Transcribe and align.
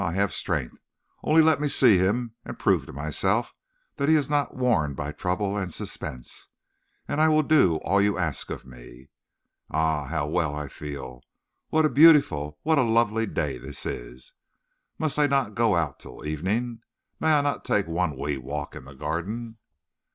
I 0.03 0.13
have 0.13 0.33
strength. 0.33 0.81
Only 1.21 1.43
let 1.43 1.61
me 1.61 1.67
see 1.67 1.99
him, 1.99 2.33
and 2.43 2.57
prove 2.57 2.87
to 2.87 2.91
myself 2.91 3.53
that 3.97 4.09
he 4.09 4.15
is 4.15 4.31
not 4.31 4.55
worn 4.57 4.95
by 4.95 5.11
trouble 5.11 5.55
and 5.55 5.71
suspense, 5.71 6.49
and 7.07 7.21
I 7.21 7.29
will 7.29 7.43
do 7.43 7.75
all 7.83 8.01
you 8.01 8.17
ask 8.17 8.49
of 8.49 8.65
me. 8.65 9.09
Ah, 9.69 10.07
how 10.07 10.25
well 10.25 10.55
I 10.55 10.69
feel! 10.69 11.21
What 11.69 11.85
a 11.85 11.87
beautiful 11.89 12.57
what 12.63 12.79
a 12.79 12.81
lovely 12.81 13.27
day 13.27 13.59
this 13.59 13.85
is! 13.85 14.33
Must 14.97 15.19
I 15.19 15.27
not 15.27 15.53
go 15.53 15.75
out 15.75 15.99
till 15.99 16.25
evening? 16.25 16.81
May 17.19 17.33
I 17.37 17.41
not 17.41 17.63
take 17.63 17.85
one 17.85 18.17
wee 18.17 18.39
walk 18.39 18.75
in 18.75 18.85
the 18.85 18.95
garden?" 18.95 19.59